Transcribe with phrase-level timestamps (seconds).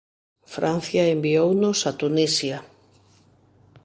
[0.53, 2.57] Francia enviounos a Tunisia.